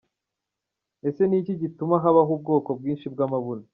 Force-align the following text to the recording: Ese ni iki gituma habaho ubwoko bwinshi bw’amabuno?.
Ese 1.07 1.23
ni 1.27 1.37
iki 1.41 1.53
gituma 1.61 1.95
habaho 2.03 2.31
ubwoko 2.37 2.69
bwinshi 2.79 3.05
bw’amabuno?. 3.13 3.63